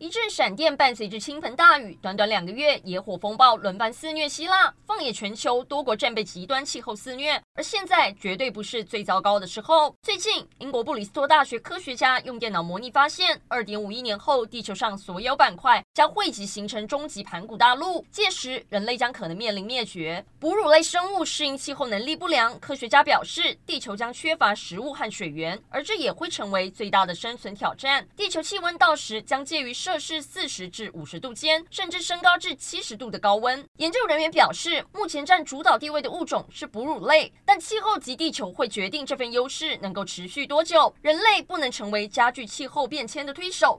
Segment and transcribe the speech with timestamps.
[0.00, 4.72] 一阵闪电伴随着倾盆大雨，短短两个月，野火风暴轮番肆虐希腊。
[4.86, 9.94] 放眼全球，多国正被极端气候肆虐，而现在绝对不是最糟糕的时候。
[10.00, 20.24] 最近，英国布里斯托大学科学家用电脑模拟发现，二点五亿年后，地球上所有板块将汇集形成终极盘古大陆，届时人类将可能面临灭绝。
[20.38, 28.08] 哺乳类生物适应气候能力不良，科学家表示，地球将缺乏食物和水源，而这也会成为最大的生存挑战。
[28.16, 33.66] 地球气温到时将介于这是四十至五十度间，甚至升高至七十度的高温。
[33.78, 40.94] 研究人员表示，目前占主导地位的物种是哺乳类，但气候及地球会决定这份优势能够持续多久。
[41.02, 43.76] 人类不能成为加剧气候变迁的推手，